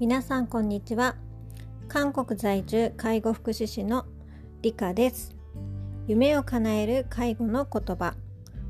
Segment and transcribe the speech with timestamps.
[0.00, 1.16] 皆さんこんにちは。
[1.88, 4.04] 韓国在住介護福祉士の
[4.60, 5.34] 理香です。
[6.06, 8.14] 夢を叶える介護の言葉。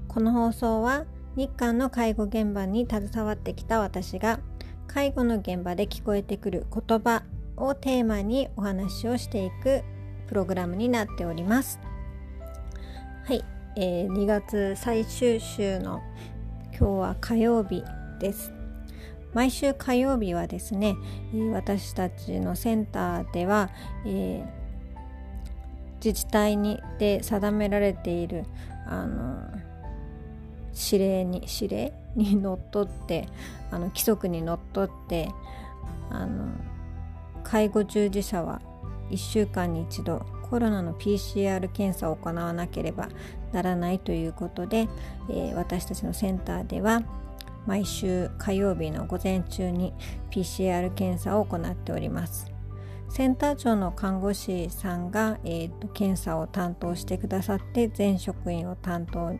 [0.06, 4.38] この放送は日韓の介護現場に携わってきた私が
[4.86, 7.24] 介護の現場で聞こえてくる言葉
[7.56, 9.82] をテーマにお話をしていく
[10.28, 11.80] プログラムになっております。
[13.24, 13.42] はい、
[13.76, 16.02] えー、2月最終週の
[16.76, 17.84] 今日は火曜日
[18.18, 18.52] です。
[19.32, 20.96] 毎週火曜日はですね
[21.52, 23.70] 私たちのセンターでは、
[24.06, 24.46] えー、
[26.04, 28.44] 自治体にで定められている
[28.86, 29.50] あの
[30.90, 33.28] 指令に指令に のっとって
[33.70, 35.28] あの規則にのっとって
[36.10, 36.48] あの
[37.42, 38.60] 介護従事者は
[39.10, 43.08] 1週間に1度コロナの PCR 検査を行わなければ
[43.52, 44.88] ならないということで、
[45.30, 47.02] えー、私たちのセンターでは
[47.66, 49.94] 毎週火曜日の午前中に
[50.30, 52.52] PCR 検査を行っております。
[53.08, 59.38] センター長の看護師さんが、えーと、検査を担当してくださって全職員を担当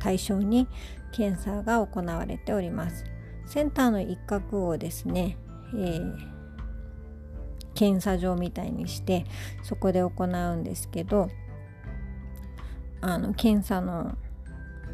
[0.00, 0.66] 対象に
[1.12, 3.04] 検査が行われております。
[3.46, 5.38] センターの一角をですね、
[5.74, 6.33] えー、
[7.74, 9.24] 検査場みたいにして
[9.62, 11.28] そこで行うんですけど
[13.00, 14.16] あの検査の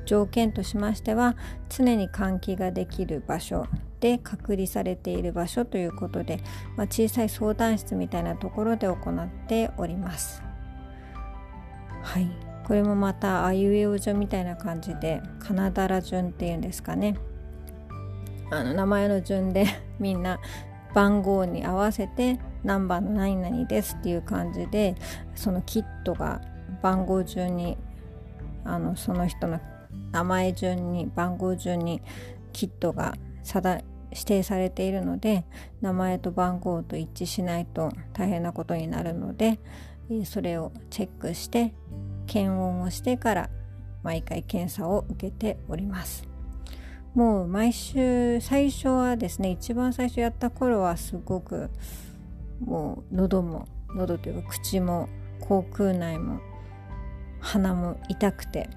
[0.05, 1.37] 条件としましては
[1.69, 3.67] 常に換気ができる場所
[4.01, 6.41] で隔離されている場所ということで、
[6.77, 10.43] まあ、小さい相談室みたいなところで行っております。
[12.03, 12.29] はい
[12.67, 17.17] これもまたあいうえお順みたいな感じでカナダラ順っていうんですかね
[18.51, 19.67] あの名前の順で
[19.99, 20.39] みんな
[20.95, 24.95] 番号に合わせて何番の何々ですっていう感じで
[25.35, 26.41] そのキットが
[26.83, 27.77] 番号順に
[28.65, 29.61] あのその人の
[30.13, 32.03] 名前順に番号順に
[32.53, 33.15] キットが
[34.11, 35.45] 指定されているので
[35.81, 39.59] 名前と番号と一致しないと大変なことになるので
[40.25, 41.73] それをチェックして
[42.27, 43.51] 検温をしてから
[44.03, 46.27] 毎回検査を受けております。
[47.15, 51.71] もう毎週最初はですね一番最初やった頃はすごく
[52.61, 55.09] もう喉も喉というか口も
[55.41, 56.41] 口腔内も
[57.41, 58.69] 鼻も痛くて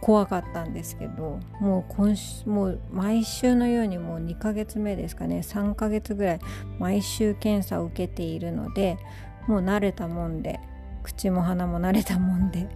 [0.00, 6.40] 怖かったんですけどもう今週もう毎週のようにもう2ヶ月目ですかね3ヶ月ぐらい
[6.80, 8.98] 毎週検査を受けているので
[9.46, 10.58] もう慣れたもんで
[11.04, 12.68] 口も鼻も慣れたもんで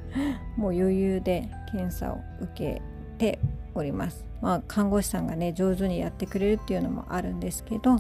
[0.57, 2.83] もう余裕で検査を受け
[3.19, 3.41] て
[3.79, 4.25] おります。
[4.41, 7.97] まあ看護師さんがね上手にやってくれるっていうのもあるんですけど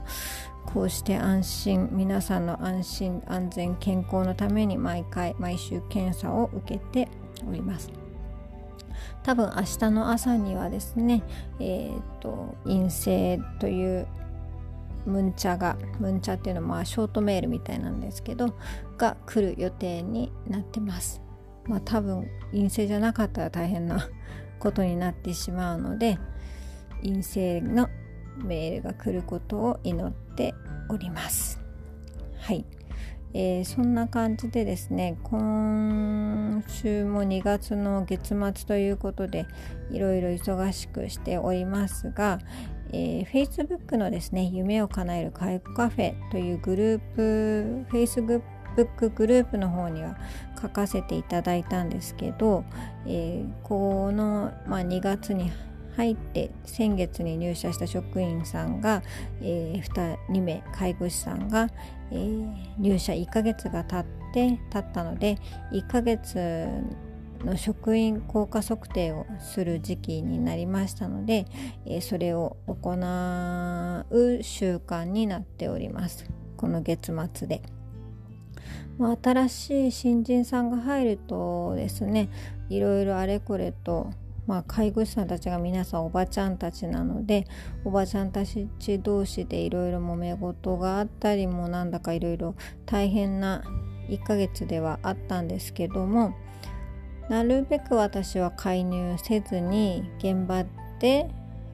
[0.66, 7.09] こうして安心皆さんの安心安全健康のために毎回毎週検査を受けて
[7.48, 7.91] おります。
[9.22, 11.22] 多分明日の朝にはですね、
[11.59, 14.06] えーと、陰性という
[15.04, 18.54] ムンチャがムンチャっていうのはまあショートメールみたいなんですけど
[18.98, 21.20] が来る予定になってます。
[21.65, 24.09] まあ多分陰性じゃなかったら大変な
[24.59, 26.19] ことになってしまうので
[27.03, 27.89] 陰性の
[28.39, 30.55] メールが来ることを祈って
[30.89, 31.61] おります。
[32.39, 32.65] はい。
[33.39, 39.47] えー、そんな感じでですね今週も2月の月末ということで
[39.91, 42.39] いろいろ忙しくしておりますが、
[42.93, 48.41] えー、Facebook のですね夢を叶える介護カフェというグループ Facebook
[48.76, 50.16] Facebook グループの方には
[50.60, 52.64] 書かせていただいたんですけど、
[53.06, 55.50] えー、この、まあ、2月に
[55.97, 59.03] 入って先月に入社した職員さんが、
[59.41, 61.70] えー、2, 2名介護士さんが、
[62.10, 65.38] えー、入社1ヶ月が経って経ったので
[65.72, 66.69] 1ヶ月
[67.44, 71.47] の職員効果測定をする時期になりましたので、
[71.86, 76.26] えー、それを行う習慣になっております
[76.56, 77.75] この月末で。
[78.99, 82.29] まあ、新しい新人さんが入るとですね
[82.69, 84.11] いろいろあれこれと
[84.47, 87.47] まあ、介護士さんたちが皆さんおばちゃんたちなので
[87.84, 88.69] おばちゃんたち
[89.01, 92.54] 同士でいろいろ揉め事があったりもなんだかいろいろ
[92.84, 93.65] 大変な
[94.09, 96.33] 1ヶ月ではあったんですけども
[97.28, 100.65] なるべく私は介入せずに現場
[101.01, 101.28] で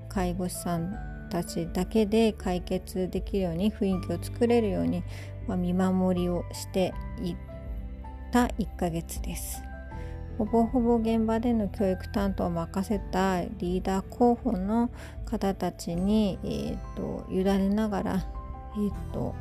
[0.09, 0.97] 介護士さん
[1.31, 5.03] たちだけで解決できるように雰囲気を作れるように、
[5.49, 7.37] 見守りをしてい
[8.31, 9.63] た1ヶ月です。
[10.39, 14.91] ほぼほぼ現場での教育担当を任せたリーダー候補の
[15.27, 18.27] 方たちに、えーと、委ねながら、
[18.75, 19.35] えーと、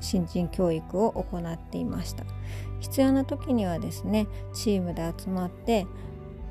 [0.00, 2.24] 新人教育を行っていました
[2.80, 5.86] 必要な時にはですねチームで集まって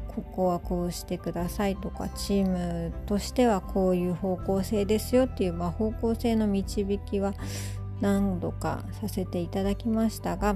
[0.08, 7.34] ここはこうしてくださいとかチームとしてはこういう方向性ですよっていう、まあ、方向性の導きは
[8.02, 10.56] 何度かさせていただきましたが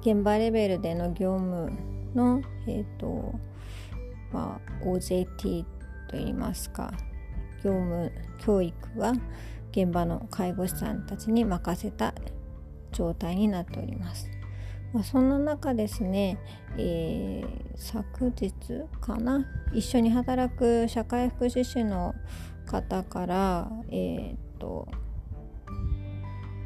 [0.00, 1.72] 現場レベルでの業務
[2.14, 3.34] の、えーと
[4.32, 5.64] まあ、OJT
[6.08, 6.92] といいますか
[7.64, 9.12] 業務教育は
[9.72, 12.14] 現場の介護士さんたちに任せた
[12.92, 14.30] 状態になっております。
[14.92, 16.38] まあ、そんな中ですね、
[16.78, 18.54] えー、昨日
[19.02, 19.44] かな
[19.74, 22.14] 一緒に働く社会福祉士の
[22.64, 24.88] 方からえー、っと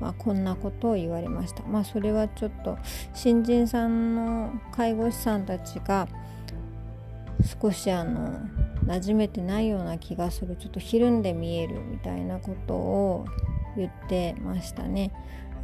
[0.03, 1.63] まあ、こんなことを言われました。
[1.63, 2.77] まあ、それはちょっと
[3.15, 6.09] 新人さんの介護士さんたちが
[7.61, 8.41] 少しあの
[8.85, 13.27] 馴染めてないような気がするちょっとひるんで見えるみたいなことを
[13.77, 15.13] 言ってましたね。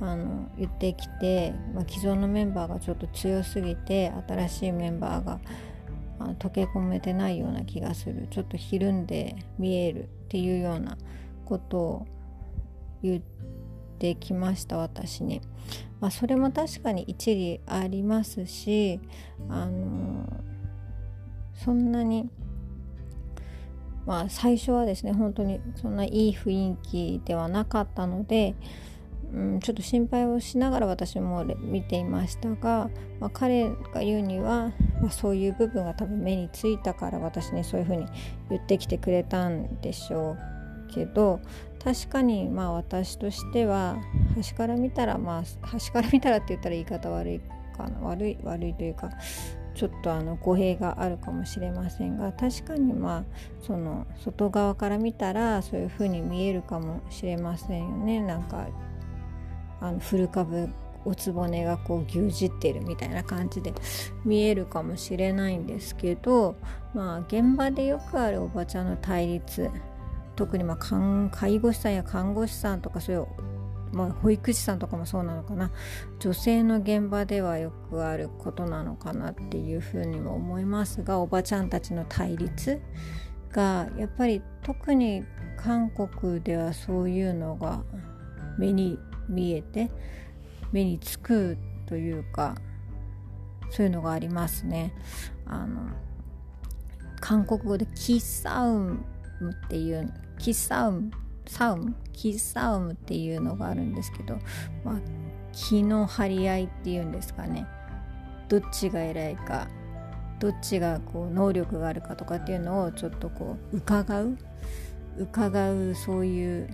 [0.00, 5.40] あの言ってきて、まあ、既存のメンバーがちょっと強すぎて新しいメンバーが
[6.38, 10.96] 溶け込めてないような気がするちょっとひるんで見えるっていうような
[11.44, 12.06] ことを
[13.02, 13.57] 言って
[14.14, 15.40] きました私に。
[16.00, 19.00] まあ、それも確かに一理ありますし
[19.48, 20.24] あの
[21.54, 22.30] そんなに
[24.06, 28.54] まあ最初はですね本当にそんないい雰囲気ではなかったので、
[29.34, 32.90] うん、ちょっと心配をしながら私も見ていましたが、
[33.20, 34.72] まあ、彼が言うには、
[35.02, 38.06] まあ、そういう部分が多分目についたから私にそういうふうに
[38.48, 40.57] 言ってきてくれたんでしょう
[40.88, 41.40] けど
[41.82, 43.96] 確かにまあ私としては
[44.34, 47.40] 端から見たらまあ端から見たらって言ったら言い方悪い
[47.76, 49.10] かな悪い悪いというか
[49.74, 53.24] ちょっとあの語弊があるかもしれませんが確かにまあ
[53.62, 58.20] その外側から見たらそういう風に見えるかもしれませんよね。
[58.20, 58.66] なんか
[59.80, 60.68] あの古株
[61.04, 63.72] おつぼねがこう牛耳ってるみたいな感じで
[64.24, 66.56] 見えるかもしれないんですけど
[66.92, 69.70] まあ現場でよくあるおばちゃんの対立
[70.38, 73.26] 特にまあ介護士さんや看護師さんとかそういう
[73.90, 75.70] まあ、保育士さんとかもそうなのかな
[76.20, 82.82] 女性の現場ではよくあることなのかなっていうふうにも思いますがおばちゃんたちの対立
[83.50, 85.24] がやっぱり特に
[85.56, 87.82] 韓国ではそういうのが
[88.58, 89.90] 目に見えて
[90.70, 91.56] 目につく
[91.86, 92.56] というか
[93.70, 94.92] そういうのがありますね。
[95.46, 95.88] あの
[97.20, 98.98] 韓国語でキサウ
[99.40, 101.10] ムっていうキサウム
[101.46, 104.38] サウムキサウムっていうのがあるんですけど、
[104.84, 105.00] まあ、
[105.52, 107.66] 気の張り合いっていうんですかね
[108.48, 109.68] どっちが偉いか
[110.40, 114.38] どっちがこう能力があるかとかっていうのをちょっとこう伺う
[115.18, 116.68] 伺うそういう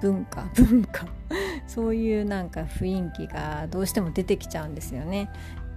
[0.00, 1.06] 文化 文化
[1.66, 5.30] そういうなんか雰囲気がどうしても出てきちゃうんですよね。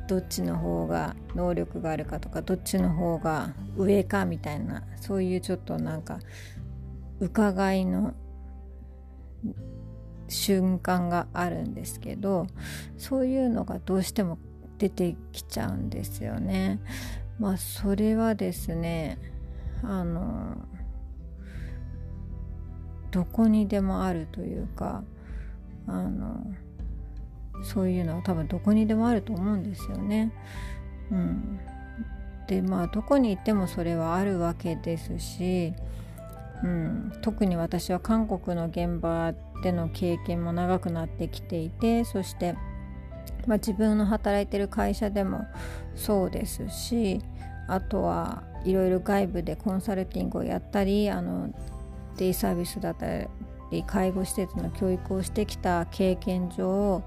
[0.08, 6.20] どっちの方が能力があるかとかどっちの方が上かみたいなそういうちょっとなんか
[7.20, 8.14] 伺いの
[10.28, 12.48] 瞬間があるんですけど
[12.98, 14.38] そういうのがどうしても
[14.78, 16.80] 出てきちゃうんですよね。
[17.40, 19.18] まあそれはですね
[19.84, 20.58] あの
[23.12, 25.04] どこにでもあるというか
[25.88, 26.46] あの
[27.64, 30.32] そういうのは多分どこにでもあると思うんですよね。
[31.12, 31.60] うん、
[32.48, 35.74] でまあどこに行ってもそれはあるわけですし
[36.64, 39.34] うん、特に私は韓国の現場
[39.64, 42.54] での経験も長くなってきていてそして、
[43.46, 45.46] まあ、自分の働いてる会社でも
[45.96, 47.22] そうですし
[47.68, 51.50] あとはいろいろ外部でコンサルティングをやったりあの
[52.18, 53.28] デイサービスだったり
[53.88, 57.04] 介護施設の教育をしてきた経験上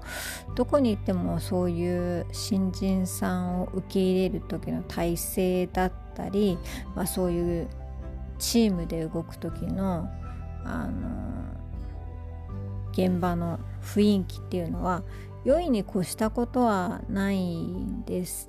[0.55, 6.57] どこに行ってもそういう新人さんを受け入れる時の体制だったり、
[6.95, 7.67] まあ、そういう
[8.37, 10.09] チームで動く時の
[10.65, 11.29] あの
[12.91, 15.03] 現場の雰囲気っていうのは
[15.45, 18.47] 良いに越したことはないんです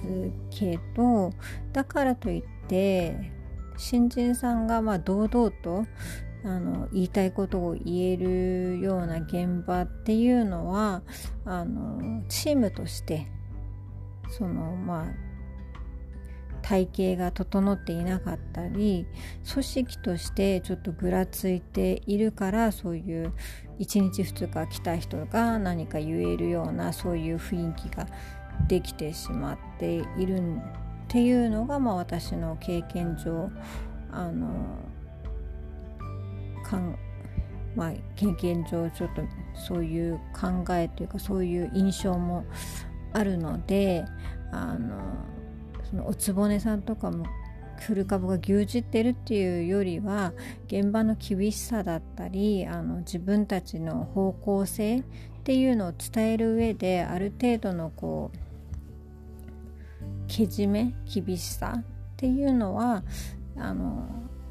[0.50, 1.33] けど
[1.73, 3.33] だからといって
[3.76, 5.87] 新人さんがま堂々と
[6.44, 11.02] あの言いたいことを言えるような現場っていうのは
[11.44, 13.26] あのチームとして
[14.30, 15.30] そのまあ
[16.62, 19.06] 体型が整っていなかったり
[19.50, 23.32] 組織としてちょっとぐらついているからそういう
[23.80, 28.06] 1日2日来た人が何か言えるようなそういう雰囲気が
[28.68, 30.42] できてしまっているっ
[31.09, 33.50] ていうのが、まあ、私の経験上
[34.12, 34.78] あの
[36.71, 36.97] かん
[37.77, 39.23] まあ、経験上ちょっと
[39.55, 42.45] そういう考えというかそういう印象も
[43.12, 44.05] あるので
[44.53, 44.99] あの
[45.89, 47.27] そのおつぼねさんとかも
[47.81, 50.33] 古株が牛耳ってるっていうよりは
[50.67, 55.03] 現場の厳しさだったりあの自分たちの方向性っ
[55.45, 58.39] ていうのを伝える上である程度のこう
[60.29, 61.85] けじめ厳しさっ
[62.17, 63.03] ていうのは
[63.57, 64.07] あの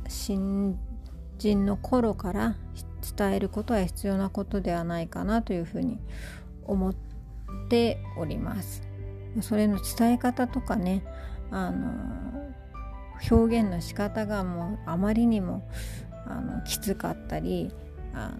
[0.07, 0.77] 新
[1.39, 2.55] 人の頃から
[3.17, 5.97] 伝えることは必要なことではないかなというふうに
[6.65, 6.95] 思っ
[7.69, 8.83] ております。
[9.41, 11.03] それの伝え方とかね
[11.51, 12.49] あの
[13.31, 15.67] 表現の仕方がもうあまりにも
[16.25, 17.71] あのきつかったり
[18.13, 18.33] あ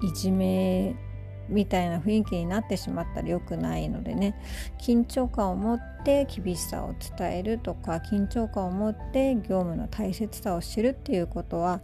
[0.00, 0.94] のいじめ
[1.50, 4.34] みたいな雰囲気になってしまったら良くないのでね
[4.78, 11.80] 緊張感を持って厳しさを伝えるとか緊張感を持って業務の大切さを知るっていうことは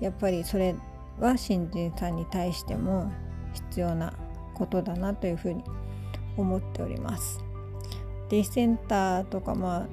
[0.00, 0.74] やっぱりそれ
[1.18, 3.12] は新人さんに対しても
[3.52, 4.14] 必要な
[4.54, 5.62] ことだなというふうに
[6.36, 7.42] 思っております。
[8.28, 9.86] デイセンターとかまあ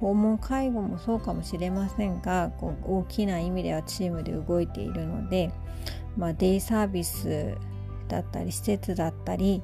[0.00, 5.50] 訪問介護もそうかもしれませんがこう大きな意味ではチームで動いているので、
[6.16, 7.56] まあ、デイサービス
[8.08, 9.62] だったり施設だったり、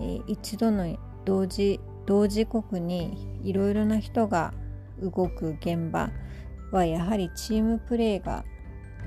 [0.00, 4.52] えー、一度の同時同時刻にいろいろな人が
[5.00, 6.10] 動く現場
[6.72, 8.44] はやはりチームプレーが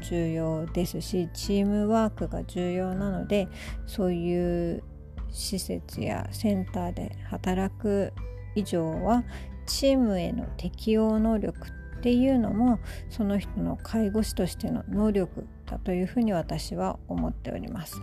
[0.02, 3.48] 重要ですしチームワークが重要なので
[3.86, 4.84] そういう
[5.30, 8.14] 施設やセンターで働く
[8.56, 9.24] 以上は
[9.66, 11.68] チームへの適応能力
[12.00, 18.00] っていうのもその人の介護士としての能力だというふうに私は思っております。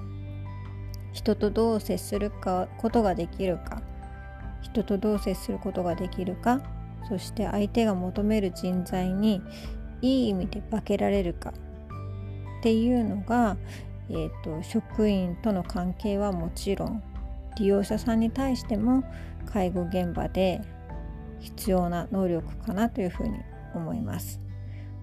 [1.12, 3.82] 人とどう接するかことができるか。
[4.62, 6.60] 人とどう接することができるか。
[7.08, 9.42] そして相手が求める人材に
[10.02, 11.52] いい意味で化けられるか。
[12.60, 13.56] っていうのが、
[14.10, 17.02] えーと、職員との関係はもちろん
[17.58, 19.02] 利用者さんに対しても
[19.46, 20.60] 介護現場で
[21.40, 23.38] 必要な能力かなというふうに
[23.74, 24.40] 思います。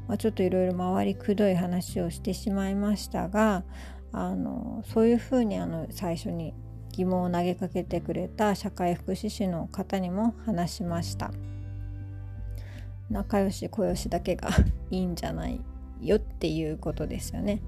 [0.07, 3.63] まあ、ちょっといろいろ回りくどい話をしてしまいましたが
[4.11, 6.53] あのそういうふうにあの最初に
[6.91, 11.31] 疑問を投げかけてくれた社会福祉士の方にも話しました。
[13.09, 14.49] 仲良し小良しだけが
[14.91, 15.61] いいんじゃない
[16.01, 17.61] よっていうことですよね、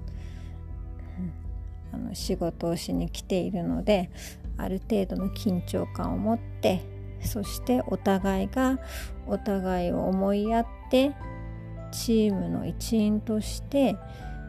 [1.92, 4.10] あの仕事をしに来ているので
[4.56, 6.80] ある程度の緊張感を持って
[7.22, 8.78] そしてお互いが
[9.26, 11.12] お互いを思いやって
[11.90, 13.96] チームの一員として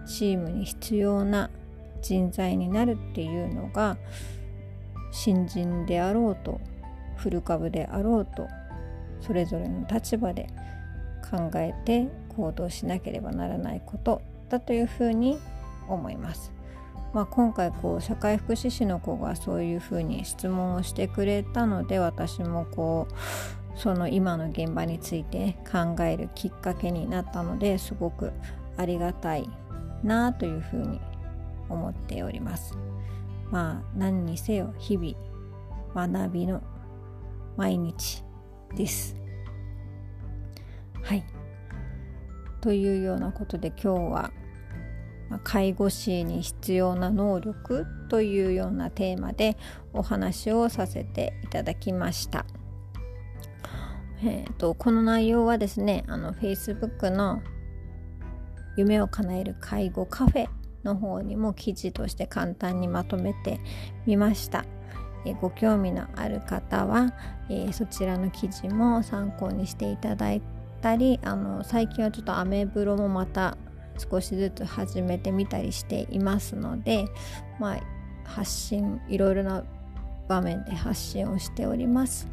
[0.06, 1.50] チームに必要な
[2.01, 3.98] 人材になるっていうのが
[5.12, 6.60] 新人であろうと
[7.17, 8.48] 古株であろうと
[9.20, 10.48] それぞれの立場で
[11.29, 15.38] 考えて行動しなければならないことだというふうに
[15.88, 16.51] 思います。
[17.13, 28.31] まあ、今回こう社会福祉士の子がそういうふうに質問をしてくれたので私もこうその今の現場について考えるきっかけになったのですごく
[28.77, 29.50] ありがたい
[30.03, 31.01] なというふうに
[31.72, 32.78] 思っております。
[33.51, 36.62] まあ何にせよ日々学びの
[37.58, 38.24] 毎日
[38.75, 39.16] です。
[41.04, 41.24] はい。
[42.62, 44.32] というようなことで今日は
[45.44, 49.58] 介護士に必要な能力というようなテーマで
[49.94, 52.46] お話をさせていただきました。
[54.24, 57.42] えーと、この内容はですねあの Facebook の
[58.78, 60.48] 夢を叶える介護カフェ
[60.84, 63.60] の方にも記事として簡単にまとめて
[64.06, 64.66] みました。
[65.26, 67.14] えご興味のある方は、
[67.50, 70.42] えー、そちらの記事も参考にしていただい
[70.82, 73.56] たりあの最近はちょっとアメブロもまた
[73.98, 77.06] 少しずつ始めてみたりしていますので、
[77.60, 77.80] まあ、
[78.24, 79.64] 発信いろいろな
[80.28, 82.28] 場面で発信をしております。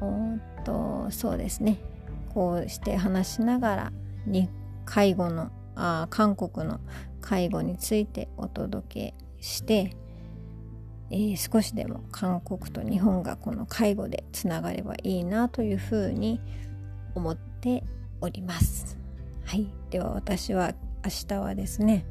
[0.00, 1.76] おっとそうですね
[2.32, 3.92] こうして話しながら
[4.26, 4.48] に
[4.84, 6.78] 介護のあ韓国の
[7.20, 9.92] 介護についてお届けして、
[11.10, 16.40] えー、少しでも韓国と日本がこの介護でつながればいいなというふうに
[17.14, 17.84] 思って
[18.20, 18.98] おります。
[19.44, 22.04] はい、では私は明日はですね、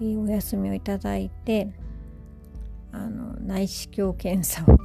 [0.00, 1.68] えー、お休みをいただいて
[2.92, 4.78] あの内視鏡検査を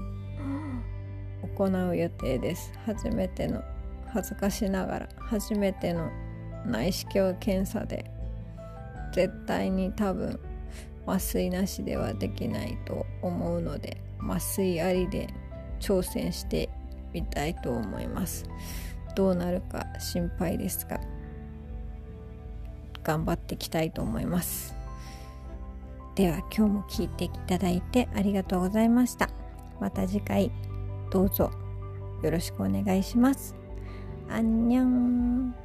[1.55, 2.71] 行う予定です。
[2.85, 3.63] 初めての
[4.07, 6.09] 恥ずかしながら初めての
[6.65, 8.11] 内視鏡検査で
[9.15, 10.37] 絶対に多分
[11.07, 15.33] 麻酔なしではできないと思うので麻酔ありで
[15.79, 16.69] 挑戦して
[17.13, 18.43] みたいと思います。
[19.15, 20.99] どうなるか心配ですが
[23.05, 24.75] 頑張っていきたいと思います。
[26.15, 29.29] では今日も聞いていただいてありがとうございました。
[29.79, 30.51] また次回
[31.09, 31.51] どうぞ
[32.21, 33.55] よろしくお願いします。
[34.29, 35.64] アンニョン。